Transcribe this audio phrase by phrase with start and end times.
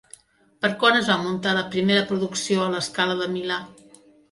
[0.63, 3.63] Per quan es va muntar la primera producció a La Scala de Milà?